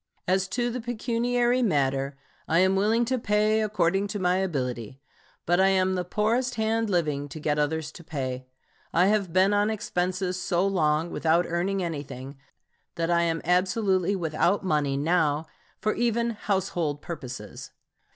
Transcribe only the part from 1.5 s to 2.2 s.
matter,